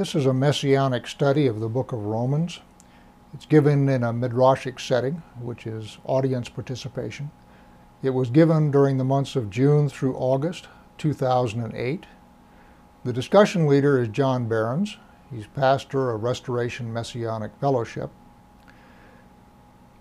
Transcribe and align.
This 0.00 0.14
is 0.14 0.24
a 0.24 0.32
messianic 0.32 1.06
study 1.06 1.46
of 1.46 1.60
the 1.60 1.68
book 1.68 1.92
of 1.92 2.06
Romans. 2.06 2.60
It's 3.34 3.44
given 3.44 3.86
in 3.86 4.02
a 4.02 4.14
midrashic 4.14 4.80
setting, 4.80 5.22
which 5.38 5.66
is 5.66 5.98
audience 6.04 6.48
participation. 6.48 7.30
It 8.02 8.14
was 8.14 8.30
given 8.30 8.70
during 8.70 8.96
the 8.96 9.04
months 9.04 9.36
of 9.36 9.50
June 9.50 9.90
through 9.90 10.16
August 10.16 10.68
2008. 10.96 12.06
The 13.04 13.12
discussion 13.12 13.66
leader 13.66 14.00
is 14.00 14.08
John 14.08 14.48
Behrens. 14.48 14.96
He's 15.30 15.46
pastor 15.48 16.12
of 16.12 16.22
Restoration 16.22 16.90
Messianic 16.90 17.52
Fellowship. 17.60 18.08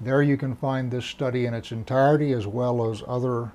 There 0.01 0.21
you 0.21 0.37
can 0.37 0.55
find 0.55 0.89
this 0.89 1.05
study 1.05 1.45
in 1.45 1.53
its 1.53 1.71
entirety 1.71 2.31
as 2.31 2.47
well 2.47 2.89
as 2.89 3.03
other 3.07 3.51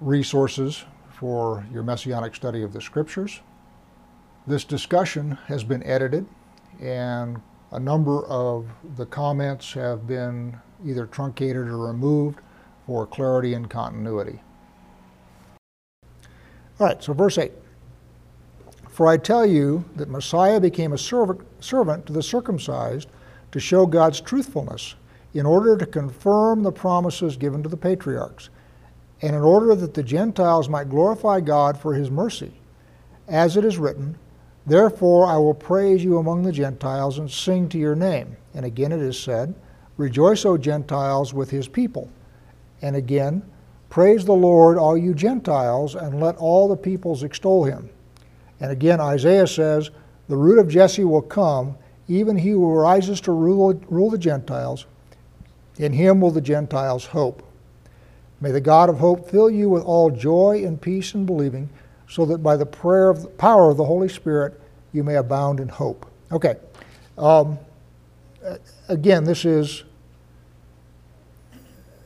resources 0.00 0.84
for 1.10 1.66
your 1.70 1.82
messianic 1.82 2.34
study 2.34 2.62
of 2.62 2.72
the 2.72 2.80
scriptures. 2.80 3.40
This 4.46 4.64
discussion 4.64 5.32
has 5.46 5.62
been 5.62 5.82
edited 5.82 6.26
and 6.80 7.42
a 7.72 7.78
number 7.78 8.24
of 8.24 8.66
the 8.96 9.04
comments 9.04 9.72
have 9.74 10.06
been 10.06 10.56
either 10.84 11.04
truncated 11.06 11.68
or 11.68 11.76
removed 11.76 12.40
for 12.86 13.06
clarity 13.06 13.52
and 13.52 13.68
continuity. 13.68 14.40
All 16.80 16.86
right, 16.86 17.04
so 17.04 17.12
verse 17.12 17.36
8. 17.36 17.52
For 18.88 19.06
I 19.06 19.18
tell 19.18 19.44
you 19.44 19.84
that 19.96 20.08
Messiah 20.08 20.58
became 20.58 20.94
a 20.94 20.98
servant 20.98 22.06
to 22.06 22.12
the 22.14 22.22
circumcised 22.22 23.10
to 23.52 23.60
show 23.60 23.84
God's 23.84 24.22
truthfulness, 24.22 24.94
in 25.34 25.46
order 25.46 25.76
to 25.76 25.86
confirm 25.86 26.62
the 26.62 26.72
promises 26.72 27.36
given 27.36 27.62
to 27.62 27.68
the 27.68 27.76
patriarchs, 27.76 28.50
and 29.22 29.36
in 29.36 29.42
order 29.42 29.74
that 29.74 29.94
the 29.94 30.02
Gentiles 30.02 30.68
might 30.68 30.88
glorify 30.88 31.40
God 31.40 31.78
for 31.78 31.94
his 31.94 32.10
mercy. 32.10 32.52
As 33.28 33.56
it 33.56 33.64
is 33.64 33.78
written, 33.78 34.16
Therefore 34.66 35.26
I 35.26 35.36
will 35.36 35.54
praise 35.54 36.02
you 36.02 36.18
among 36.18 36.42
the 36.42 36.52
Gentiles 36.52 37.18
and 37.18 37.30
sing 37.30 37.68
to 37.70 37.78
your 37.78 37.94
name. 37.94 38.36
And 38.54 38.64
again 38.64 38.92
it 38.92 39.00
is 39.00 39.18
said, 39.18 39.54
Rejoice, 39.96 40.44
O 40.44 40.56
Gentiles, 40.56 41.34
with 41.34 41.50
his 41.50 41.68
people. 41.68 42.10
And 42.82 42.96
again, 42.96 43.42
Praise 43.90 44.24
the 44.24 44.32
Lord, 44.32 44.78
all 44.78 44.96
you 44.96 45.12
Gentiles, 45.12 45.96
and 45.96 46.20
let 46.20 46.36
all 46.36 46.68
the 46.68 46.76
peoples 46.76 47.24
extol 47.24 47.64
him. 47.64 47.90
And 48.60 48.70
again, 48.70 49.00
Isaiah 49.00 49.48
says, 49.48 49.90
The 50.28 50.36
root 50.36 50.60
of 50.60 50.68
Jesse 50.68 51.02
will 51.02 51.22
come, 51.22 51.76
even 52.06 52.36
he 52.36 52.50
who 52.50 52.72
rises 52.72 53.20
to 53.22 53.32
rule, 53.32 53.74
rule 53.88 54.08
the 54.08 54.16
Gentiles. 54.16 54.86
In 55.78 55.92
him 55.92 56.20
will 56.20 56.30
the 56.30 56.40
Gentiles 56.40 57.06
hope. 57.06 57.42
May 58.40 58.50
the 58.50 58.60
God 58.60 58.88
of 58.88 58.98
hope 58.98 59.30
fill 59.30 59.50
you 59.50 59.68
with 59.68 59.82
all 59.82 60.10
joy 60.10 60.62
and 60.64 60.80
peace 60.80 61.14
in 61.14 61.26
believing, 61.26 61.68
so 62.08 62.24
that 62.26 62.38
by 62.38 62.56
the 62.56 62.66
prayer 62.66 63.10
of 63.10 63.22
the 63.22 63.28
power 63.28 63.70
of 63.70 63.76
the 63.76 63.84
Holy 63.84 64.08
Spirit 64.08 64.60
you 64.92 65.04
may 65.04 65.16
abound 65.16 65.60
in 65.60 65.68
hope. 65.68 66.06
Okay. 66.32 66.56
Um, 67.18 67.58
again, 68.88 69.24
this 69.24 69.44
is 69.44 69.84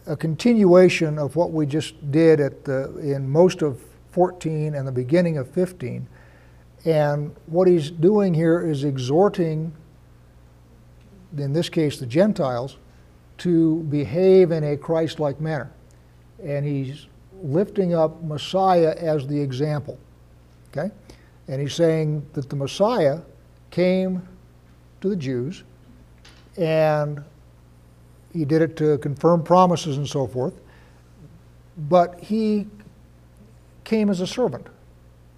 a 0.06 0.17
continuation 0.17 1.19
of 1.19 1.37
what 1.37 1.53
we 1.53 1.67
just 1.67 2.11
did 2.11 2.41
at 2.41 2.65
the, 2.65 2.97
in 2.99 3.28
most 3.28 3.62
of 3.62 3.81
14 4.12 4.75
and 4.75 4.87
the 4.87 4.93
beginning 4.93 5.39
of 5.39 5.49
15. 5.51 6.06
And 6.84 7.34
what 7.47 7.67
he's 7.67 7.91
doing 7.91 8.34
here 8.34 8.61
is 8.61 8.84
exhorting, 8.84 9.73
in 11.37 11.53
this 11.53 11.69
case, 11.69 11.99
the 11.99 12.06
Gentiles, 12.06 12.77
to 13.39 13.83
behave 13.85 14.51
in 14.53 14.65
a 14.65 14.77
Christ 14.77 15.21
like 15.21 15.41
manner. 15.41 15.71
And 16.43 16.65
he's 16.65 17.07
lifting 17.43 17.95
up 17.95 18.23
Messiah 18.23 18.95
as 18.99 19.27
the 19.27 19.41
example. 19.41 19.99
Okay? 20.71 20.91
And 21.49 21.61
he's 21.61 21.75
saying 21.75 22.27
that 22.33 22.49
the 22.49 22.56
Messiah 22.56 23.21
came 23.71 24.27
to 25.00 25.09
the 25.09 25.17
Jews 25.17 25.65
and 26.56 27.23
he 28.33 28.44
did 28.44 28.62
it 28.62 28.77
to 28.77 28.99
confirm 28.99 29.43
promises 29.43 29.97
and 29.97 30.09
so 30.09 30.27
forth, 30.27 30.55
but 31.89 32.19
he 32.21 32.67
came 33.84 34.11
as 34.11 34.21
a 34.21 34.27
servant. 34.27 34.67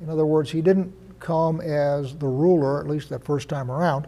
In 0.00 0.08
other 0.08 0.26
words, 0.26 0.50
he 0.50 0.62
didn't 0.62 0.94
come 1.20 1.60
as 1.60 2.14
the 2.16 2.26
ruler, 2.26 2.80
at 2.80 2.88
least 2.88 3.08
that 3.10 3.24
first 3.24 3.48
time 3.48 3.70
around. 3.70 4.06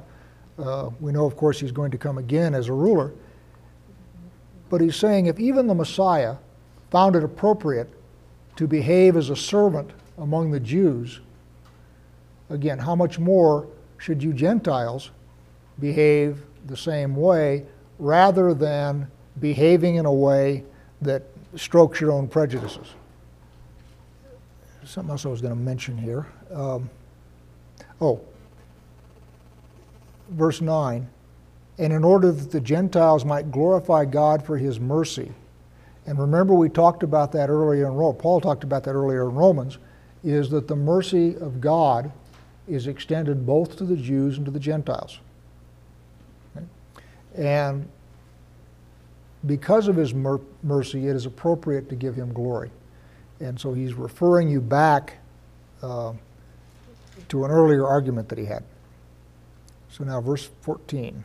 Uh, 0.58 0.90
we 1.00 1.12
know, 1.12 1.24
of 1.24 1.36
course, 1.36 1.60
he's 1.60 1.72
going 1.72 1.90
to 1.90 1.98
come 1.98 2.18
again 2.18 2.54
as 2.54 2.68
a 2.68 2.72
ruler. 2.72 3.12
But 4.70 4.80
he's 4.80 4.96
saying 4.96 5.26
if 5.26 5.38
even 5.38 5.66
the 5.66 5.74
Messiah 5.74 6.36
found 6.90 7.16
it 7.16 7.24
appropriate 7.24 7.88
to 8.56 8.66
behave 8.66 9.16
as 9.16 9.30
a 9.30 9.36
servant 9.36 9.90
among 10.18 10.50
the 10.50 10.60
Jews, 10.60 11.20
again, 12.50 12.78
how 12.78 12.94
much 12.94 13.18
more 13.18 13.66
should 13.98 14.22
you 14.22 14.32
Gentiles 14.32 15.10
behave 15.80 16.42
the 16.66 16.76
same 16.76 17.14
way 17.16 17.64
rather 17.98 18.54
than 18.54 19.08
behaving 19.40 19.96
in 19.96 20.06
a 20.06 20.12
way 20.12 20.64
that 21.02 21.22
strokes 21.56 22.00
your 22.00 22.10
own 22.12 22.28
prejudices? 22.28 22.88
Something 24.84 25.10
else 25.10 25.26
I 25.26 25.28
was 25.28 25.42
going 25.42 25.54
to 25.54 25.60
mention 25.60 25.98
here. 25.98 26.26
Um, 26.52 26.88
oh, 28.00 28.20
verse 30.30 30.60
9 30.60 31.08
and 31.78 31.92
in 31.92 32.02
order 32.04 32.32
that 32.32 32.50
the 32.50 32.60
Gentiles 32.60 33.24
might 33.24 33.52
glorify 33.52 34.04
God 34.04 34.44
for 34.44 34.58
his 34.58 34.80
mercy. 34.80 35.32
And 36.06 36.18
remember, 36.18 36.54
we 36.54 36.68
talked 36.68 37.02
about 37.02 37.32
that 37.32 37.50
earlier 37.50 37.86
in 37.86 37.94
Romans. 37.94 38.20
Paul 38.20 38.40
talked 38.40 38.64
about 38.64 38.82
that 38.84 38.94
earlier 38.94 39.28
in 39.28 39.34
Romans, 39.34 39.78
is 40.24 40.50
that 40.50 40.66
the 40.66 40.74
mercy 40.74 41.36
of 41.36 41.60
God 41.60 42.10
is 42.66 42.86
extended 42.86 43.46
both 43.46 43.76
to 43.76 43.84
the 43.84 43.96
Jews 43.96 44.36
and 44.36 44.44
to 44.46 44.50
the 44.50 44.58
Gentiles. 44.58 45.18
Okay? 46.56 46.66
And 47.36 47.88
because 49.46 49.86
of 49.86 49.96
his 49.96 50.12
mer- 50.12 50.40
mercy, 50.62 51.06
it 51.06 51.14
is 51.14 51.26
appropriate 51.26 51.88
to 51.90 51.94
give 51.94 52.14
him 52.16 52.32
glory. 52.32 52.70
And 53.40 53.58
so 53.58 53.72
he's 53.72 53.94
referring 53.94 54.48
you 54.48 54.60
back 54.60 55.18
uh, 55.82 56.12
to 57.28 57.44
an 57.44 57.50
earlier 57.50 57.86
argument 57.86 58.28
that 58.30 58.38
he 58.38 58.44
had. 58.44 58.64
So 59.90 60.04
now, 60.04 60.20
verse 60.20 60.48
14. 60.62 61.24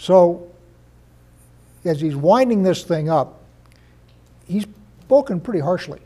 so, 0.00 0.50
as 1.84 2.00
he's 2.00 2.16
winding 2.16 2.62
this 2.62 2.84
thing 2.84 3.10
up, 3.10 3.42
he's 4.48 4.66
spoken 5.02 5.42
pretty 5.42 5.60
harshly. 5.60 6.00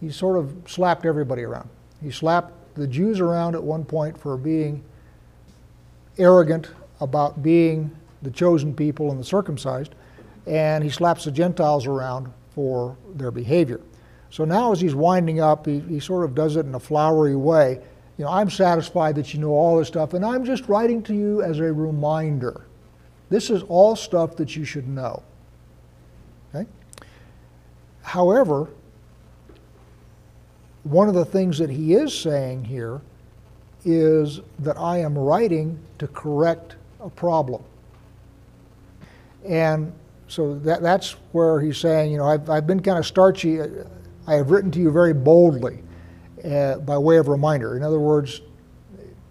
He 0.00 0.10
sort 0.10 0.36
of 0.36 0.56
slapped 0.66 1.06
everybody 1.06 1.44
around. 1.44 1.68
He 2.02 2.10
slapped 2.10 2.52
the 2.74 2.88
Jews 2.88 3.20
around 3.20 3.54
at 3.54 3.62
one 3.62 3.84
point 3.84 4.18
for 4.18 4.36
being 4.36 4.82
arrogant 6.18 6.70
about 7.00 7.44
being 7.44 7.92
the 8.22 8.30
chosen 8.32 8.74
people 8.74 9.12
and 9.12 9.20
the 9.20 9.24
circumcised, 9.24 9.94
and 10.44 10.82
he 10.82 10.90
slaps 10.90 11.26
the 11.26 11.30
Gentiles 11.30 11.86
around 11.86 12.26
for 12.56 12.96
their 13.14 13.30
behavior. 13.30 13.80
So 14.30 14.44
now, 14.44 14.72
as 14.72 14.80
he's 14.80 14.96
winding 14.96 15.38
up, 15.38 15.64
he, 15.64 15.78
he 15.78 16.00
sort 16.00 16.24
of 16.24 16.34
does 16.34 16.56
it 16.56 16.66
in 16.66 16.74
a 16.74 16.80
flowery 16.80 17.36
way 17.36 17.80
you 18.18 18.24
know, 18.24 18.30
I'm 18.32 18.50
satisfied 18.50 19.14
that 19.14 19.32
you 19.32 19.38
know 19.38 19.50
all 19.50 19.78
this 19.78 19.88
stuff, 19.88 20.12
and 20.12 20.24
I'm 20.24 20.44
just 20.44 20.68
writing 20.68 21.02
to 21.04 21.14
you 21.14 21.40
as 21.42 21.60
a 21.60 21.72
reminder. 21.72 22.62
This 23.30 23.48
is 23.48 23.62
all 23.62 23.94
stuff 23.94 24.34
that 24.36 24.56
you 24.56 24.64
should 24.64 24.88
know. 24.88 25.22
Okay? 26.52 26.68
However, 28.02 28.68
one 30.82 31.08
of 31.08 31.14
the 31.14 31.24
things 31.24 31.58
that 31.58 31.70
he 31.70 31.94
is 31.94 32.12
saying 32.12 32.64
here 32.64 33.00
is 33.84 34.40
that 34.58 34.76
I 34.76 34.98
am 34.98 35.16
writing 35.16 35.78
to 35.98 36.08
correct 36.08 36.74
a 37.00 37.08
problem. 37.08 37.62
And 39.46 39.92
so 40.26 40.58
that, 40.60 40.82
that's 40.82 41.12
where 41.30 41.60
he's 41.60 41.78
saying, 41.78 42.10
you 42.10 42.18
know, 42.18 42.26
I've, 42.26 42.50
I've 42.50 42.66
been 42.66 42.80
kind 42.80 42.98
of 42.98 43.06
starchy. 43.06 43.60
I 44.26 44.34
have 44.34 44.50
written 44.50 44.72
to 44.72 44.80
you 44.80 44.90
very 44.90 45.14
boldly 45.14 45.82
uh, 46.44 46.78
by 46.78 46.98
way 46.98 47.16
of 47.16 47.28
reminder. 47.28 47.76
In 47.76 47.82
other 47.82 48.00
words, 48.00 48.40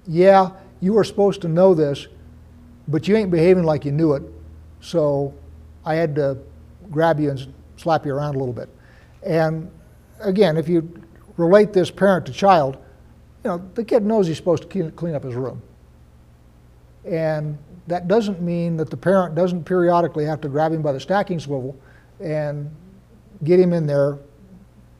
yeah, 0.08 0.52
you 0.80 0.94
were 0.94 1.04
supposed 1.04 1.42
to 1.42 1.48
know 1.48 1.74
this, 1.74 2.08
but 2.88 3.08
you 3.08 3.16
ain't 3.16 3.32
behaving 3.32 3.64
like 3.64 3.86
you 3.86 3.92
knew 3.92 4.14
it. 4.14 4.24
So 4.82 5.34
I 5.86 5.96
had 5.96 6.16
to 6.16 6.38
grab 6.92 7.20
you 7.20 7.30
and 7.30 7.54
slap 7.78 8.06
you 8.06 8.14
around 8.14 8.36
a 8.36 8.40
little 8.40 8.54
bit. 8.54 8.70
And 9.26 9.70
again, 10.20 10.58
if 10.58 10.70
you 10.70 10.90
relate 11.38 11.74
this 11.74 11.92
parent 11.92 12.26
to 12.28 12.32
child, 12.32 12.78
you 13.44 13.52
know, 13.52 13.70
the 13.76 13.84
kid 13.84 14.04
knows 14.04 14.28
he's 14.28 14.38
supposed 14.38 14.70
to 14.70 14.92
clean 14.92 15.16
up 15.16 15.24
his 15.24 15.36
room. 15.36 15.62
And 17.06 17.58
that 17.88 18.08
doesn't 18.08 18.42
mean 18.42 18.78
that 18.78 18.90
the 18.90 18.98
parent 18.98 19.36
doesn't 19.36 19.64
periodically 19.64 20.26
have 20.26 20.42
to 20.42 20.50
grab 20.50 20.74
him 20.74 20.82
by 20.82 20.92
the 20.92 21.00
stacking 21.00 21.40
swivel 21.40 21.76
and 22.20 22.70
get 23.44 23.60
him 23.60 23.72
in 23.72 23.86
there 23.86 24.18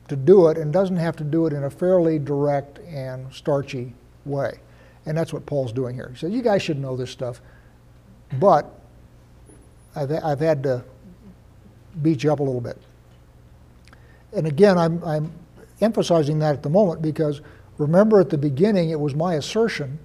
to 0.08 0.16
do 0.16 0.48
it 0.48 0.56
and 0.56 0.72
doesn't 0.72 0.96
have 0.96 1.16
to 1.16 1.24
do 1.24 1.46
it 1.46 1.52
in 1.52 1.64
a 1.64 1.70
fairly 1.70 2.18
direct 2.18 2.78
and 2.80 3.32
starchy 3.32 3.94
way. 4.24 4.58
And 5.06 5.16
that's 5.16 5.32
what 5.32 5.46
Paul's 5.46 5.72
doing 5.72 5.94
here. 5.94 6.10
He 6.12 6.18
said, 6.18 6.32
You 6.32 6.42
guys 6.42 6.62
should 6.62 6.78
know 6.78 6.96
this 6.96 7.10
stuff, 7.10 7.40
but 8.38 8.78
I've, 9.94 10.12
I've 10.12 10.40
had 10.40 10.62
to 10.64 10.84
beat 12.02 12.22
you 12.22 12.32
up 12.32 12.40
a 12.40 12.42
little 12.42 12.60
bit. 12.60 12.78
And 14.34 14.46
again, 14.46 14.76
I'm, 14.78 15.02
I'm 15.04 15.32
emphasizing 15.80 16.38
that 16.40 16.54
at 16.54 16.62
the 16.62 16.70
moment 16.70 17.00
because 17.02 17.40
remember 17.78 18.20
at 18.20 18.30
the 18.30 18.38
beginning 18.38 18.90
it 18.90 19.00
was 19.00 19.14
my 19.14 19.34
assertion 19.34 19.98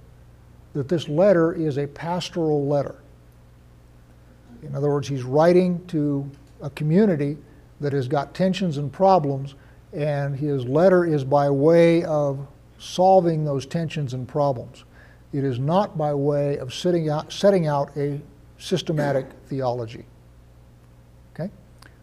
that 0.72 0.88
this 0.88 1.08
letter 1.08 1.52
is 1.52 1.78
a 1.78 1.86
pastoral 1.86 2.66
letter. 2.66 2.96
In 4.62 4.74
other 4.74 4.90
words, 4.90 5.08
he's 5.08 5.22
writing 5.22 5.84
to 5.88 6.28
a 6.62 6.70
community 6.70 7.36
that 7.80 7.92
has 7.92 8.08
got 8.08 8.34
tensions 8.34 8.78
and 8.78 8.92
problems, 8.92 9.54
and 9.94 10.36
his 10.36 10.64
letter 10.66 11.04
is 11.04 11.24
by 11.24 11.48
way 11.48 12.04
of 12.04 12.46
solving 12.78 13.44
those 13.44 13.64
tensions 13.64 14.12
and 14.12 14.26
problems. 14.26 14.84
It 15.32 15.44
is 15.44 15.58
not 15.58 15.96
by 15.96 16.12
way 16.14 16.58
of 16.58 16.72
out, 17.08 17.32
setting 17.32 17.66
out 17.66 17.96
a 17.96 18.20
systematic 18.58 19.26
theology. 19.46 20.04
Okay? 21.34 21.50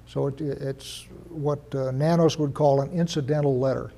So 0.08 0.28
it, 0.28 0.42
it's 0.42 1.06
what 1.30 1.60
uh, 1.76 1.92
Nanos 1.92 2.38
would 2.38 2.54
call 2.54 2.82
an 2.82 2.92
incidental 2.92 3.60
letter, 3.60 3.92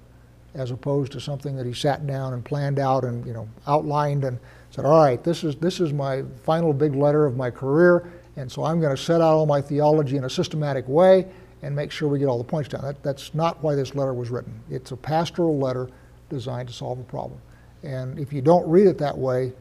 as 0.54 0.72
opposed 0.72 1.12
to 1.14 1.20
something 1.20 1.56
that 1.56 1.66
he 1.66 1.74
sat 1.74 2.06
down 2.06 2.34
and 2.34 2.44
planned 2.44 2.80
out 2.80 3.04
and 3.04 3.26
you 3.26 3.34
know 3.34 3.48
outlined 3.66 4.24
and 4.24 4.38
said, 4.70 4.86
"All 4.86 5.04
right, 5.04 5.24
this 5.24 5.44
is 5.44 5.56
this 5.56 5.80
is 5.80 5.94
my 5.94 6.24
final 6.44 6.74
big 6.74 6.94
letter 6.96 7.26
of 7.26 7.36
my 7.36 7.50
career, 7.50 8.12
and 8.36 8.52
so 8.52 8.64
I'm 8.64 8.80
going 8.80 8.96
to 8.96 9.02
set 9.02 9.20
out 9.20 9.34
all 9.34 9.48
my 9.48 9.62
theology 9.62 10.18
in 10.18 10.26
a 10.26 10.30
systematic 10.30 10.88
way 10.88 11.26
and 11.64 11.76
make 11.76 11.90
sure 11.90 12.08
we 12.08 12.20
get 12.20 12.28
all 12.28 12.38
the 12.38 12.44
points 12.44 12.70
down." 12.70 12.82
That, 12.82 13.02
that's 13.02 13.34
not 13.34 13.64
why 13.64 13.74
this 13.74 13.96
letter 13.96 14.14
was 14.14 14.30
written. 14.30 14.54
It's 14.70 14.92
a 14.92 14.98
pastoral 14.98 15.58
letter 15.58 15.90
designed 16.30 16.68
to 16.68 16.74
solve 16.74 17.00
a 17.00 17.04
problem, 17.04 17.40
and 17.82 18.20
if 18.20 18.32
you 18.32 18.42
don't 18.42 18.68
read 18.70 18.86
it 18.86 19.00
that 19.00 19.18
way, 19.18 19.54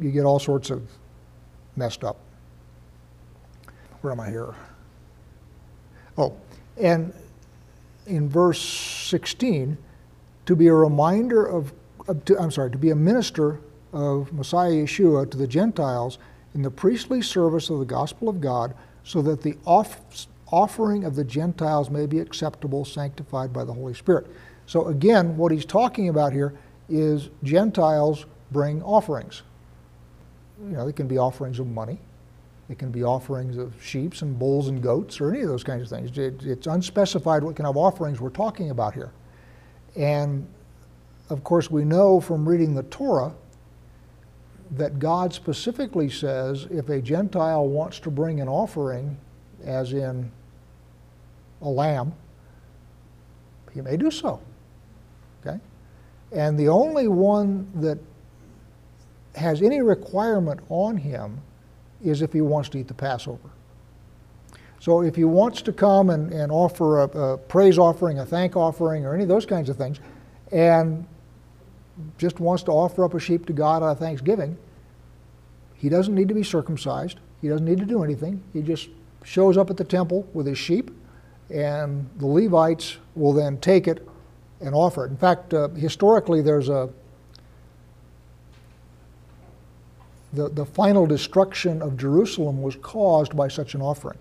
you 0.00 0.10
get 0.10 0.24
all 0.24 0.38
sorts 0.38 0.70
of 0.70 0.82
messed 1.76 2.02
up. 2.02 2.16
Where 4.00 4.12
am 4.12 4.20
I 4.20 4.30
here? 4.30 4.54
Oh, 6.18 6.34
and 6.80 7.12
in 8.06 8.28
verse 8.28 8.60
16, 8.60 9.78
to 10.46 10.56
be 10.56 10.66
a 10.66 10.74
reminder 10.74 11.44
of, 11.44 11.72
of 12.08 12.24
to, 12.24 12.38
I'm 12.38 12.50
sorry, 12.50 12.70
to 12.70 12.78
be 12.78 12.90
a 12.90 12.96
minister 12.96 13.60
of 13.92 14.32
Messiah 14.32 14.72
Yeshua 14.72 15.30
to 15.30 15.36
the 15.36 15.46
Gentiles 15.46 16.18
in 16.54 16.62
the 16.62 16.70
priestly 16.70 17.22
service 17.22 17.70
of 17.70 17.78
the 17.78 17.84
gospel 17.84 18.28
of 18.28 18.40
God, 18.40 18.74
so 19.04 19.22
that 19.22 19.42
the 19.42 19.56
off, 19.64 20.00
offering 20.52 21.04
of 21.04 21.16
the 21.16 21.24
Gentiles 21.24 21.90
may 21.90 22.06
be 22.06 22.20
acceptable, 22.20 22.84
sanctified 22.84 23.52
by 23.52 23.64
the 23.64 23.72
Holy 23.72 23.94
Spirit. 23.94 24.28
So 24.66 24.86
again, 24.86 25.36
what 25.36 25.50
he's 25.50 25.64
talking 25.64 26.08
about 26.08 26.32
here 26.32 26.54
is 26.88 27.30
Gentiles 27.42 28.26
bring 28.52 28.82
offerings 28.82 29.42
you 30.68 30.76
know, 30.76 30.86
it 30.86 30.96
can 30.96 31.06
be 31.06 31.18
offerings 31.18 31.58
of 31.58 31.66
money. 31.66 31.98
It 32.68 32.78
can 32.78 32.90
be 32.90 33.02
offerings 33.02 33.56
of 33.56 33.74
sheep 33.82 34.20
and 34.22 34.38
bulls 34.38 34.68
and 34.68 34.82
goats 34.82 35.20
or 35.20 35.30
any 35.30 35.42
of 35.42 35.48
those 35.48 35.64
kinds 35.64 35.82
of 35.82 35.88
things. 35.88 36.16
It, 36.16 36.44
it's 36.44 36.66
unspecified 36.66 37.42
what 37.42 37.56
kind 37.56 37.66
of 37.66 37.76
offerings 37.76 38.20
we're 38.20 38.30
talking 38.30 38.70
about 38.70 38.94
here. 38.94 39.10
And 39.96 40.46
of 41.28 41.44
course, 41.44 41.70
we 41.70 41.84
know 41.84 42.20
from 42.20 42.48
reading 42.48 42.74
the 42.74 42.84
Torah 42.84 43.34
that 44.70 44.98
God 44.98 45.34
specifically 45.34 46.08
says 46.08 46.66
if 46.70 46.88
a 46.88 47.02
Gentile 47.02 47.66
wants 47.66 47.98
to 48.00 48.10
bring 48.10 48.40
an 48.40 48.48
offering, 48.48 49.18
as 49.64 49.92
in 49.92 50.30
a 51.62 51.68
lamb, 51.68 52.12
he 53.72 53.80
may 53.80 53.96
do 53.96 54.10
so. 54.10 54.40
Okay? 55.40 55.58
And 56.32 56.58
the 56.58 56.68
only 56.68 57.08
one 57.08 57.70
that 57.76 57.98
has 59.34 59.62
any 59.62 59.80
requirement 59.80 60.60
on 60.68 60.96
him 60.96 61.40
is 62.04 62.22
if 62.22 62.32
he 62.32 62.40
wants 62.40 62.68
to 62.70 62.78
eat 62.78 62.88
the 62.88 62.94
Passover. 62.94 63.50
So 64.80 65.02
if 65.02 65.14
he 65.14 65.24
wants 65.24 65.62
to 65.62 65.72
come 65.72 66.10
and, 66.10 66.32
and 66.32 66.50
offer 66.50 67.02
a, 67.02 67.04
a 67.04 67.38
praise 67.38 67.78
offering, 67.78 68.18
a 68.18 68.26
thank 68.26 68.56
offering, 68.56 69.06
or 69.06 69.14
any 69.14 69.22
of 69.22 69.28
those 69.28 69.46
kinds 69.46 69.68
of 69.68 69.76
things, 69.76 70.00
and 70.50 71.06
just 72.18 72.40
wants 72.40 72.62
to 72.64 72.72
offer 72.72 73.04
up 73.04 73.14
a 73.14 73.20
sheep 73.20 73.46
to 73.46 73.52
God 73.52 73.82
on 73.82 73.96
Thanksgiving, 73.96 74.58
he 75.74 75.88
doesn't 75.88 76.14
need 76.14 76.28
to 76.28 76.34
be 76.34 76.42
circumcised. 76.42 77.18
He 77.40 77.48
doesn't 77.48 77.66
need 77.66 77.78
to 77.78 77.84
do 77.84 78.02
anything. 78.02 78.42
He 78.52 78.62
just 78.62 78.88
shows 79.24 79.56
up 79.56 79.70
at 79.70 79.76
the 79.76 79.84
temple 79.84 80.28
with 80.32 80.46
his 80.46 80.58
sheep, 80.58 80.90
and 81.52 82.08
the 82.16 82.26
Levites 82.26 82.96
will 83.14 83.32
then 83.32 83.58
take 83.58 83.86
it 83.86 84.06
and 84.60 84.74
offer 84.74 85.04
it. 85.04 85.10
In 85.10 85.16
fact, 85.16 85.52
uh, 85.52 85.68
historically, 85.68 86.40
there's 86.40 86.68
a 86.68 86.88
the, 90.32 90.48
the 90.48 90.64
final 90.64 91.06
destruction 91.06 91.82
of 91.82 91.96
Jerusalem 91.98 92.62
was 92.62 92.76
caused 92.76 93.36
by 93.36 93.48
such 93.48 93.74
an 93.74 93.82
offering. 93.82 94.16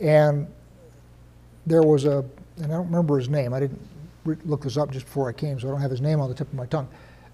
And 0.00 0.46
there 1.66 1.82
was 1.82 2.06
a, 2.06 2.24
and 2.56 2.66
I 2.72 2.76
don't 2.76 2.86
remember 2.86 3.18
his 3.18 3.28
name, 3.28 3.52
I 3.52 3.60
didn't 3.60 3.80
look 4.46 4.62
this 4.62 4.78
up 4.78 4.90
just 4.90 5.04
before 5.04 5.28
I 5.28 5.32
came, 5.32 5.60
so 5.60 5.68
I 5.68 5.70
don't 5.70 5.80
have 5.80 5.90
his 5.90 6.00
name 6.00 6.20
on 6.20 6.30
the 6.30 6.34
tip 6.34 6.48
of 6.48 6.54
my 6.54 6.64
tongue. 6.64 6.88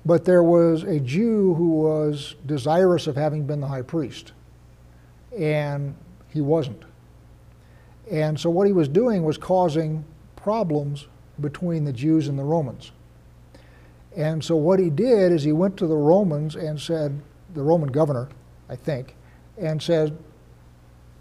But 0.05 0.25
there 0.25 0.43
was 0.43 0.83
a 0.83 0.99
Jew 0.99 1.55
who 1.55 1.71
was 1.71 2.35
desirous 2.47 3.07
of 3.07 3.15
having 3.17 3.47
been 3.47 3.61
the 3.61 3.69
high 3.69 3.83
priest, 3.83 4.33
and 5.39 5.95
he 6.31 6.41
wasn't. 6.41 6.83
And 8.11 8.39
so 8.39 8.51
what 8.51 8.67
he 8.67 8.73
was 8.73 8.89
doing 8.89 9.23
was 9.23 9.39
causing 9.39 10.05
problems 10.37 11.07
between 11.41 11.85
the 11.85 11.93
Jews 11.93 12.29
and 12.29 12.39
the 12.39 12.45
Romans. 12.45 12.93
And 14.17 14.45
so 14.45 14.57
what 14.57 14.79
he 14.79 14.91
did 14.91 15.33
is 15.33 15.43
he 15.43 15.53
went 15.53 15.77
to 15.79 15.87
the 15.87 15.97
Romans 15.97 16.55
and 16.55 16.81
said, 16.81 17.21
the 17.55 17.63
Roman 17.63 17.91
governor, 17.91 18.29
I 18.69 18.77
think, 18.77 19.17
and 19.59 19.83
said, 19.83 20.17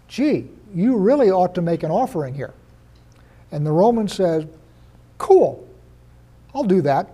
gee, 0.08 0.48
you 0.74 0.96
really 0.96 1.30
ought 1.30 1.54
to 1.54 1.62
make 1.62 1.82
an 1.82 1.90
offering 1.90 2.34
here. 2.34 2.54
And 3.50 3.64
the 3.64 3.72
Roman 3.72 4.08
says, 4.08 4.46
cool, 5.18 5.66
I'll 6.54 6.64
do 6.64 6.82
that, 6.82 7.10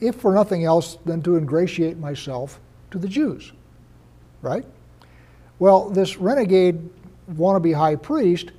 if 0.00 0.16
for 0.16 0.32
nothing 0.32 0.64
else 0.64 0.98
than 1.04 1.22
to 1.22 1.36
ingratiate 1.36 1.98
myself 1.98 2.60
to 2.90 2.98
the 2.98 3.08
Jews, 3.08 3.52
right? 4.42 4.64
Well, 5.58 5.90
this 5.90 6.16
renegade 6.16 6.88
wannabe 7.32 7.74
high 7.74 7.96
priest 7.96 8.52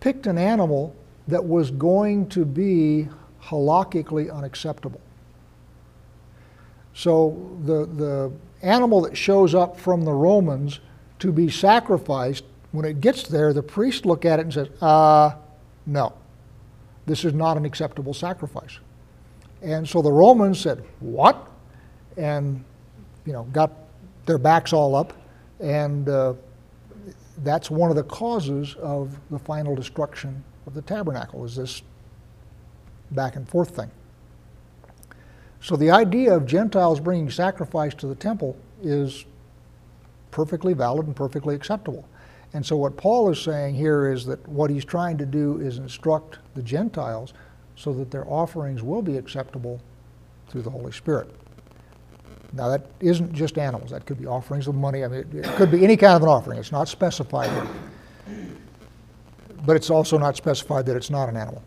picked 0.00 0.26
an 0.26 0.38
animal 0.38 0.94
that 1.26 1.44
was 1.44 1.70
going 1.70 2.28
to 2.28 2.44
be 2.44 3.08
halakhically 3.42 4.34
unacceptable. 4.34 5.00
So 6.94 7.56
the, 7.64 7.86
the 7.86 8.32
animal 8.62 9.02
that 9.02 9.16
shows 9.16 9.54
up 9.54 9.78
from 9.78 10.04
the 10.04 10.12
Romans 10.12 10.80
to 11.20 11.32
be 11.32 11.48
sacrificed, 11.48 12.44
when 12.72 12.84
it 12.84 13.00
gets 13.00 13.22
there, 13.28 13.52
the 13.52 13.62
priest 13.62 14.04
look 14.06 14.24
at 14.24 14.38
it 14.38 14.42
and 14.42 14.54
says, 14.54 14.68
uh, 14.82 15.32
no, 15.86 16.12
this 17.06 17.24
is 17.24 17.34
not 17.34 17.56
an 17.56 17.64
acceptable 17.64 18.14
sacrifice. 18.14 18.78
And 19.62 19.88
so 19.88 20.02
the 20.02 20.12
Romans 20.12 20.60
said, 20.60 20.84
what? 21.00 21.48
And, 22.16 22.64
you 23.24 23.32
know, 23.32 23.44
got 23.44 23.72
their 24.26 24.38
backs 24.38 24.72
all 24.72 24.94
up. 24.94 25.12
And 25.60 26.08
uh, 26.08 26.34
that's 27.42 27.70
one 27.70 27.90
of 27.90 27.96
the 27.96 28.04
causes 28.04 28.74
of 28.76 29.18
the 29.30 29.38
final 29.38 29.74
destruction 29.74 30.42
of 30.66 30.74
the 30.74 30.82
tabernacle 30.82 31.44
is 31.44 31.56
this 31.56 31.82
back 33.12 33.36
and 33.36 33.48
forth 33.48 33.74
thing. 33.76 33.90
So 35.60 35.76
the 35.76 35.90
idea 35.90 36.34
of 36.34 36.46
Gentiles 36.46 37.00
bringing 37.00 37.30
sacrifice 37.30 37.94
to 37.94 38.06
the 38.06 38.14
temple 38.14 38.56
is 38.82 39.24
perfectly 40.30 40.72
valid 40.72 41.06
and 41.06 41.16
perfectly 41.16 41.54
acceptable. 41.54 42.08
And 42.52 42.64
so 42.64 42.76
what 42.76 42.96
Paul 42.96 43.30
is 43.30 43.40
saying 43.40 43.74
here 43.74 44.10
is 44.10 44.24
that 44.26 44.46
what 44.48 44.70
he's 44.70 44.84
trying 44.84 45.18
to 45.18 45.26
do 45.26 45.58
is 45.58 45.78
instruct 45.78 46.38
the 46.54 46.62
Gentiles 46.62 47.34
so 47.76 47.92
that 47.94 48.10
their 48.10 48.26
offerings 48.26 48.82
will 48.82 49.02
be 49.02 49.16
acceptable 49.16 49.80
through 50.48 50.62
the 50.62 50.70
Holy 50.70 50.92
Spirit. 50.92 51.34
Now 52.52 52.68
that 52.68 52.86
isn't 53.00 53.32
just 53.32 53.58
animals. 53.58 53.90
That 53.90 54.06
could 54.06 54.18
be 54.18 54.26
offerings 54.26 54.68
of 54.68 54.74
money. 54.74 55.04
I 55.04 55.08
mean, 55.08 55.26
it 55.32 55.44
could 55.56 55.70
be 55.70 55.84
any 55.84 55.96
kind 55.96 56.16
of 56.16 56.22
an 56.22 56.28
offering. 56.28 56.58
It's 56.58 56.72
not 56.72 56.88
specified. 56.88 57.50
But 59.66 59.76
it's 59.76 59.90
also 59.90 60.18
not 60.18 60.36
specified 60.36 60.86
that 60.86 60.96
it's 60.96 61.10
not 61.10 61.28
an 61.28 61.36
animal. 61.36 61.62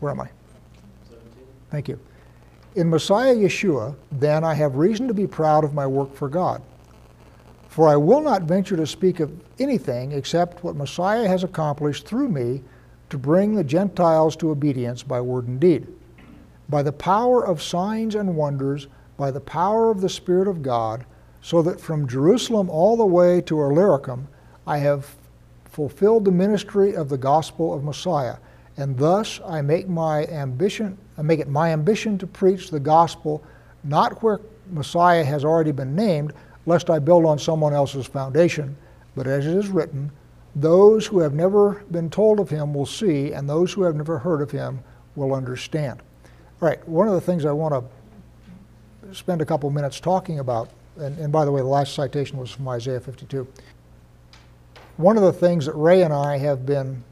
Where 0.00 0.12
am 0.12 0.20
I? 0.20 0.28
17. 1.08 1.32
Thank 1.70 1.88
you. 1.88 1.98
In 2.76 2.90
Messiah 2.90 3.34
Yeshua, 3.34 3.96
then, 4.12 4.44
I 4.44 4.52
have 4.54 4.76
reason 4.76 5.08
to 5.08 5.14
be 5.14 5.26
proud 5.26 5.64
of 5.64 5.72
my 5.72 5.86
work 5.86 6.14
for 6.14 6.28
God. 6.28 6.62
For 7.68 7.88
I 7.88 7.96
will 7.96 8.20
not 8.20 8.42
venture 8.42 8.76
to 8.76 8.86
speak 8.86 9.20
of 9.20 9.32
anything 9.58 10.12
except 10.12 10.62
what 10.62 10.76
Messiah 10.76 11.26
has 11.26 11.42
accomplished 11.42 12.06
through 12.06 12.28
me 12.28 12.62
to 13.10 13.18
bring 13.18 13.54
the 13.54 13.64
Gentiles 13.64 14.36
to 14.36 14.50
obedience 14.50 15.02
by 15.02 15.20
word 15.20 15.46
and 15.48 15.58
deed, 15.58 15.86
by 16.68 16.82
the 16.82 16.92
power 16.92 17.46
of 17.46 17.62
signs 17.62 18.14
and 18.14 18.36
wonders, 18.36 18.88
by 19.16 19.30
the 19.30 19.40
power 19.40 19.90
of 19.90 20.00
the 20.00 20.08
Spirit 20.08 20.48
of 20.48 20.62
God, 20.62 21.04
so 21.40 21.62
that 21.62 21.80
from 21.80 22.08
Jerusalem 22.08 22.68
all 22.68 22.96
the 22.96 23.06
way 23.06 23.40
to 23.42 23.60
Illyricum 23.60 24.28
I 24.66 24.78
have 24.78 25.14
fulfilled 25.64 26.24
the 26.24 26.32
ministry 26.32 26.94
of 26.94 27.08
the 27.08 27.18
gospel 27.18 27.72
of 27.72 27.84
Messiah, 27.84 28.36
and 28.76 28.98
thus 28.98 29.40
I 29.46 29.62
make 29.62 29.88
my 29.88 30.24
ambition 30.26 30.98
I 31.18 31.22
make 31.22 31.40
it 31.40 31.48
my 31.48 31.72
ambition 31.72 32.18
to 32.18 32.26
preach 32.26 32.70
the 32.70 32.80
gospel 32.80 33.42
not 33.84 34.22
where 34.22 34.40
Messiah 34.70 35.24
has 35.24 35.44
already 35.44 35.72
been 35.72 35.94
named, 35.94 36.32
lest 36.66 36.90
I 36.90 36.98
build 36.98 37.24
on 37.24 37.38
someone 37.38 37.72
else's 37.72 38.06
foundation, 38.06 38.76
but 39.14 39.26
as 39.26 39.46
it 39.46 39.56
is 39.56 39.68
written, 39.68 40.10
those 40.54 41.06
who 41.06 41.20
have 41.20 41.34
never 41.34 41.84
been 41.90 42.10
told 42.10 42.40
of 42.40 42.50
him 42.50 42.74
will 42.74 42.86
see, 42.86 43.32
and 43.32 43.48
those 43.48 43.72
who 43.72 43.82
have 43.82 43.94
never 43.94 44.18
heard 44.18 44.42
of 44.42 44.50
him 44.50 44.80
will 45.14 45.34
understand. 45.34 46.02
All 46.60 46.68
right, 46.68 46.86
one 46.88 47.06
of 47.06 47.14
the 47.14 47.20
things 47.20 47.44
I 47.44 47.52
want 47.52 47.74
to 47.74 47.84
spend 49.12 49.40
a 49.40 49.44
couple 49.44 49.70
minutes 49.70 50.00
talking 50.00 50.38
about, 50.38 50.70
and, 50.96 51.18
and 51.18 51.32
by 51.32 51.44
the 51.44 51.52
way, 51.52 51.60
the 51.60 51.66
last 51.66 51.94
citation 51.94 52.38
was 52.38 52.50
from 52.50 52.68
Isaiah 52.68 53.00
52. 53.00 53.46
One 54.96 55.16
of 55.16 55.22
the 55.22 55.32
things 55.32 55.66
that 55.66 55.74
Ray 55.74 56.02
and 56.02 56.12
I 56.12 56.38
have 56.38 56.64
been 56.64 57.04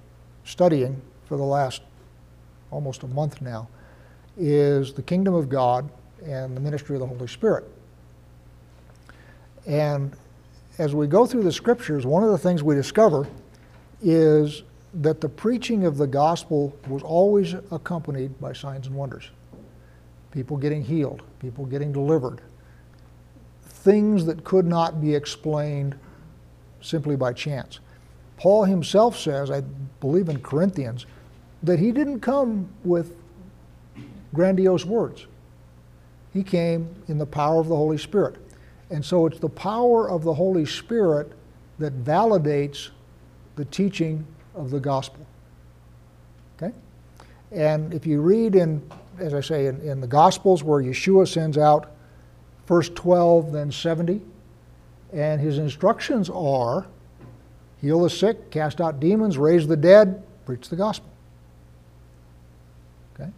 studying 0.44 1.00
for 1.26 1.36
the 1.36 1.44
last 1.44 1.82
almost 2.70 3.02
a 3.02 3.08
month 3.08 3.40
now 3.40 3.68
is 4.36 4.92
the 4.92 5.02
kingdom 5.02 5.34
of 5.34 5.48
God 5.48 5.88
and 6.24 6.56
the 6.56 6.60
ministry 6.60 6.96
of 6.96 7.00
the 7.00 7.06
Holy 7.06 7.28
Spirit. 7.28 7.64
And 9.66 10.12
as 10.78 10.94
we 10.94 11.06
go 11.06 11.26
through 11.26 11.44
the 11.44 11.52
scriptures, 11.52 12.04
one 12.04 12.24
of 12.24 12.30
the 12.30 12.38
things 12.38 12.62
we 12.62 12.74
discover 12.74 13.26
is 14.02 14.62
that 14.94 15.20
the 15.20 15.28
preaching 15.28 15.84
of 15.84 15.96
the 15.96 16.06
gospel 16.06 16.76
was 16.88 17.02
always 17.02 17.54
accompanied 17.70 18.38
by 18.40 18.52
signs 18.52 18.86
and 18.86 18.96
wonders. 18.96 19.30
People 20.34 20.56
getting 20.56 20.82
healed, 20.82 21.22
people 21.38 21.64
getting 21.64 21.92
delivered, 21.92 22.40
things 23.62 24.26
that 24.26 24.42
could 24.42 24.66
not 24.66 25.00
be 25.00 25.14
explained 25.14 25.96
simply 26.80 27.14
by 27.14 27.32
chance. 27.32 27.78
Paul 28.36 28.64
himself 28.64 29.16
says, 29.16 29.48
I 29.48 29.60
believe 30.00 30.28
in 30.28 30.40
Corinthians, 30.40 31.06
that 31.62 31.78
he 31.78 31.92
didn't 31.92 32.18
come 32.18 32.68
with 32.82 33.16
grandiose 34.34 34.84
words. 34.84 35.28
He 36.32 36.42
came 36.42 36.92
in 37.06 37.16
the 37.16 37.26
power 37.26 37.60
of 37.60 37.68
the 37.68 37.76
Holy 37.76 37.96
Spirit. 37.96 38.34
And 38.90 39.04
so 39.04 39.26
it's 39.26 39.38
the 39.38 39.48
power 39.48 40.10
of 40.10 40.24
the 40.24 40.34
Holy 40.34 40.66
Spirit 40.66 41.30
that 41.78 42.04
validates 42.04 42.90
the 43.54 43.64
teaching 43.66 44.26
of 44.56 44.70
the 44.70 44.80
gospel. 44.80 45.24
And 47.54 47.94
if 47.94 48.06
you 48.06 48.20
read 48.20 48.56
in, 48.56 48.82
as 49.18 49.32
I 49.32 49.40
say, 49.40 49.66
in, 49.66 49.80
in 49.80 50.00
the 50.00 50.06
Gospels 50.06 50.62
where 50.64 50.82
Yeshua 50.82 51.28
sends 51.28 51.56
out 51.56 51.92
first 52.66 52.94
12, 52.96 53.52
then 53.52 53.70
70, 53.70 54.20
and 55.12 55.40
his 55.40 55.58
instructions 55.58 56.28
are 56.28 56.86
heal 57.80 58.00
the 58.00 58.10
sick, 58.10 58.50
cast 58.50 58.80
out 58.80 58.98
demons, 58.98 59.36
raise 59.36 59.66
the 59.66 59.76
dead, 59.76 60.22
preach 60.46 60.70
the 60.70 60.76
gospel. 60.76 61.10
Okay? 63.14 63.30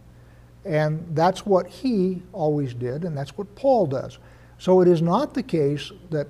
And 0.63 1.05
that's 1.13 1.45
what 1.45 1.67
he 1.67 2.23
always 2.31 2.73
did, 2.73 3.03
and 3.03 3.15
that's 3.15 3.37
what 3.37 3.53
Paul 3.55 3.87
does. 3.87 4.19
So 4.57 4.79
it 4.79 4.87
is 4.87 5.01
not 5.01 5.33
the 5.33 5.43
case 5.43 5.91
that 6.09 6.27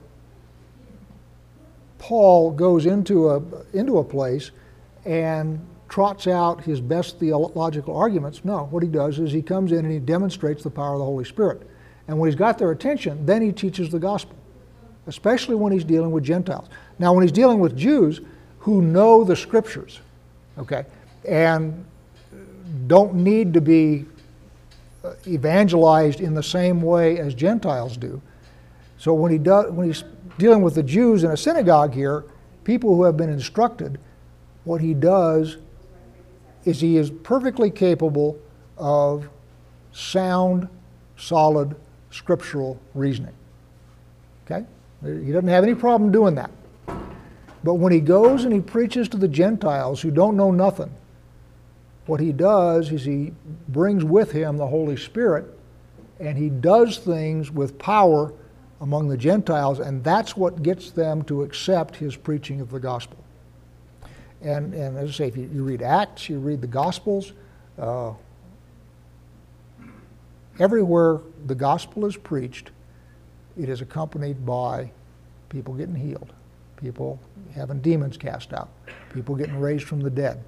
Paul 1.99 2.51
goes 2.51 2.87
into 2.87 3.29
a, 3.29 3.41
into 3.73 3.99
a 3.99 4.03
place 4.03 4.51
and 5.05 5.63
trots 5.89 6.27
out 6.27 6.63
his 6.63 6.81
best 6.81 7.19
theological 7.19 7.95
arguments. 7.95 8.43
No, 8.43 8.65
what 8.65 8.83
he 8.83 8.89
does 8.89 9.19
is 9.19 9.31
he 9.31 9.41
comes 9.41 9.71
in 9.71 9.79
and 9.79 9.91
he 9.91 9.99
demonstrates 9.99 10.63
the 10.63 10.69
power 10.69 10.93
of 10.93 10.99
the 10.99 11.05
Holy 11.05 11.25
Spirit. 11.25 11.61
And 12.07 12.17
when 12.19 12.29
he's 12.29 12.35
got 12.35 12.57
their 12.57 12.71
attention, 12.71 13.25
then 13.25 13.41
he 13.41 13.51
teaches 13.51 13.89
the 13.89 13.99
gospel, 13.99 14.35
especially 15.07 15.55
when 15.55 15.71
he's 15.71 15.83
dealing 15.83 16.11
with 16.11 16.23
Gentiles. 16.23 16.67
Now, 16.99 17.13
when 17.13 17.23
he's 17.23 17.31
dealing 17.31 17.59
with 17.59 17.77
Jews 17.77 18.21
who 18.59 18.81
know 18.81 19.23
the 19.23 19.35
scriptures, 19.35 19.99
okay, 20.57 20.85
and 21.27 21.85
don't 22.87 23.13
need 23.13 23.53
to 23.53 23.61
be 23.61 24.05
uh, 25.03 25.13
evangelized 25.25 26.21
in 26.21 26.33
the 26.33 26.43
same 26.43 26.81
way 26.81 27.17
as 27.17 27.33
Gentiles 27.33 27.97
do. 27.97 28.21
So 28.97 29.13
when, 29.13 29.31
he 29.31 29.37
does, 29.37 29.71
when 29.71 29.87
he's 29.87 30.03
dealing 30.37 30.61
with 30.61 30.75
the 30.75 30.83
Jews 30.83 31.23
in 31.23 31.31
a 31.31 31.37
synagogue 31.37 31.93
here, 31.93 32.25
people 32.63 32.95
who 32.95 33.03
have 33.03 33.15
been 33.15 33.29
instructed, 33.29 33.99
what 34.63 34.81
he 34.81 34.93
does 34.93 35.57
is 36.65 36.81
he 36.81 36.97
is 36.97 37.09
perfectly 37.09 37.69
capable 37.69 38.37
of 38.77 39.29
sound, 39.91 40.67
solid, 41.17 41.75
scriptural 42.11 42.79
reasoning. 42.93 43.33
Okay? 44.45 44.65
He 45.03 45.31
doesn't 45.31 45.49
have 45.49 45.63
any 45.63 45.75
problem 45.75 46.11
doing 46.11 46.35
that. 46.35 46.51
But 47.63 47.75
when 47.75 47.91
he 47.91 47.99
goes 47.99 48.43
and 48.43 48.53
he 48.53 48.61
preaches 48.61 49.09
to 49.09 49.17
the 49.17 49.27
Gentiles 49.27 50.01
who 50.01 50.11
don't 50.11 50.37
know 50.37 50.51
nothing, 50.51 50.91
what 52.05 52.19
he 52.19 52.31
does 52.31 52.91
is 52.91 53.03
he 53.03 53.33
brings 53.67 54.03
with 54.03 54.31
him 54.31 54.57
the 54.57 54.67
Holy 54.67 54.95
Spirit 54.95 55.45
and 56.19 56.37
he 56.37 56.49
does 56.49 56.97
things 56.97 57.51
with 57.51 57.77
power 57.77 58.33
among 58.79 59.07
the 59.07 59.17
Gentiles, 59.17 59.79
and 59.79 60.03
that's 60.03 60.37
what 60.37 60.61
gets 60.63 60.91
them 60.91 61.23
to 61.23 61.43
accept 61.43 61.95
his 61.95 62.15
preaching 62.15 62.61
of 62.61 62.69
the 62.69 62.79
gospel. 62.79 63.17
And, 64.41 64.73
and 64.73 64.97
as 64.97 65.09
I 65.09 65.13
say, 65.13 65.27
if 65.27 65.37
you, 65.37 65.49
you 65.53 65.63
read 65.63 65.81
Acts, 65.81 66.29
you 66.29 66.39
read 66.39 66.61
the 66.61 66.67
Gospels, 66.67 67.33
uh, 67.79 68.13
everywhere 70.59 71.19
the 71.45 71.55
gospel 71.55 72.05
is 72.05 72.17
preached, 72.17 72.71
it 73.59 73.69
is 73.69 73.81
accompanied 73.81 74.45
by 74.45 74.91
people 75.49 75.73
getting 75.73 75.95
healed, 75.95 76.33
people 76.77 77.19
having 77.53 77.79
demons 77.81 78.17
cast 78.17 78.53
out, 78.53 78.69
people 79.13 79.35
getting 79.35 79.59
raised 79.59 79.85
from 79.85 80.01
the 80.01 80.09
dead. 80.09 80.43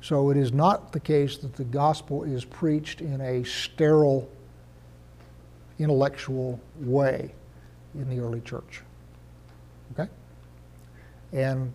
So 0.00 0.30
it 0.30 0.36
is 0.36 0.52
not 0.52 0.92
the 0.92 1.00
case 1.00 1.38
that 1.38 1.54
the 1.54 1.64
gospel 1.64 2.24
is 2.24 2.44
preached 2.44 3.00
in 3.00 3.20
a 3.22 3.42
sterile, 3.44 4.28
intellectual 5.78 6.60
way 6.80 7.34
in 7.94 8.08
the 8.10 8.22
early 8.22 8.42
church. 8.42 8.82
Okay? 9.92 10.10
And 11.32 11.72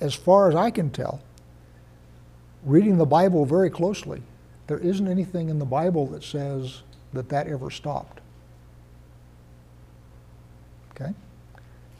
as 0.00 0.14
far 0.14 0.48
as 0.48 0.54
I 0.54 0.70
can 0.70 0.90
tell, 0.90 1.20
reading 2.64 2.98
the 2.98 3.06
Bible 3.06 3.44
very 3.44 3.70
closely, 3.70 4.22
there 4.66 4.78
isn't 4.78 5.06
anything 5.08 5.48
in 5.48 5.58
the 5.58 5.64
Bible 5.64 6.06
that 6.08 6.24
says 6.24 6.82
that 7.12 7.28
that 7.28 7.46
ever 7.46 7.70
stopped. 7.70 8.20
Okay? 10.90 11.12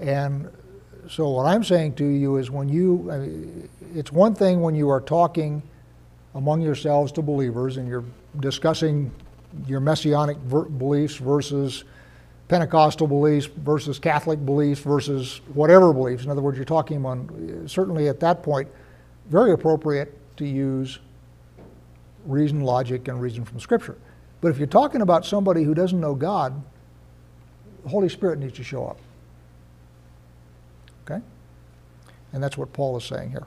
And 0.00 0.50
so 1.09 1.29
what 1.31 1.47
I'm 1.47 1.62
saying 1.62 1.95
to 1.95 2.05
you 2.05 2.37
is 2.37 2.50
when 2.50 2.69
you, 2.69 3.09
I 3.11 3.19
mean, 3.19 3.69
it's 3.95 4.12
one 4.12 4.35
thing 4.35 4.61
when 4.61 4.75
you 4.75 4.91
are 4.91 5.00
talking 5.00 5.62
among 6.35 6.61
yourselves 6.61 7.12
to 7.12 7.23
believers 7.23 7.76
and 7.76 7.88
you're 7.88 8.05
discussing 8.41 9.11
your 9.67 9.81
messianic 9.81 10.37
ver- 10.38 10.65
beliefs 10.65 11.17
versus 11.17 11.85
Pentecostal 12.49 13.09
beliefs 13.09 13.47
versus 13.47 13.99
Catholic 13.99 14.45
beliefs 14.45 14.81
versus 14.81 15.41
whatever 15.55 15.93
beliefs. 15.93 16.25
In 16.25 16.31
other 16.31 16.43
words, 16.43 16.57
you're 16.57 16.65
talking 16.65 17.05
on, 17.05 17.65
certainly 17.67 18.09
at 18.09 18.21
that 18.21 18.43
point, 18.43 18.69
very 19.29 19.53
appropriate 19.53 20.15
to 20.37 20.47
use 20.47 21.00
reason, 22.25 22.61
logic, 22.61 23.09
and 23.09 23.21
reason 23.21 23.45
from 23.45 23.59
Scripture. 23.59 23.97
But 24.41 24.49
if 24.49 24.59
you're 24.59 24.67
talking 24.67 25.00
about 25.00 25.25
somebody 25.25 25.65
who 25.65 25.75
doesn't 25.75 26.00
know 26.00 26.15
God, 26.15 26.62
the 27.83 27.88
Holy 27.88 28.09
Spirit 28.09 28.38
needs 28.38 28.55
to 28.57 28.65
show 28.65 28.87
up. 28.87 28.99
Okay? 31.05 31.21
And 32.33 32.43
that's 32.43 32.57
what 32.57 32.73
Paul 32.73 32.97
is 32.97 33.05
saying 33.05 33.31
here. 33.31 33.47